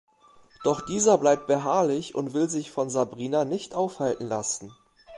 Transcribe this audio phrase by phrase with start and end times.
[0.63, 4.73] Doch dieser bleibt beharrlich und will sich von Sabrina nicht aufhalten lassen.